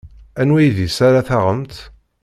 Anwa 0.41 0.59
idis 0.67 0.97
ara 1.07 1.27
taɣemt? 1.27 1.73